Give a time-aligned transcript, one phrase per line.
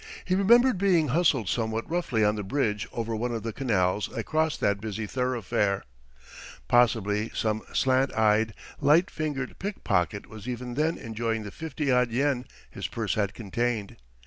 [0.25, 4.23] He remembered being hustled somewhat roughly on the bridge over one of the canals that
[4.23, 5.83] cross that busy thoroughfare.
[6.67, 12.47] Possibly some slant eyed, light fingered pickpocket was even then enjoying the fifty odd yen
[12.71, 13.95] his purse had contained.